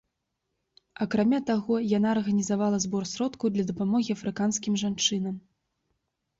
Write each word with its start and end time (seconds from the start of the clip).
Акрамя 1.05 1.39
таго, 1.49 1.73
яна 1.97 2.07
арганізавала 2.15 2.81
збор 2.87 3.03
сродкаў 3.13 3.47
для 3.55 3.69
дапамогі 3.71 4.11
афрыканскім 4.19 4.73
жанчынам. 4.87 5.35